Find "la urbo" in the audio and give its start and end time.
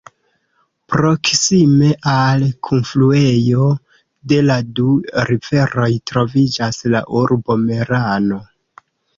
6.97-7.63